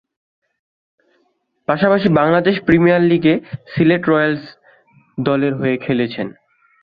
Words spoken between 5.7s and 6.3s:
খেলছেন।